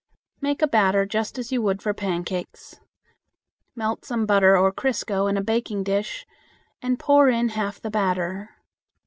[0.41, 2.79] Make a batter just as you would for pancakes.
[3.75, 6.25] Melt some butter or crisco in a baking dish
[6.81, 8.49] and pour in half the batter.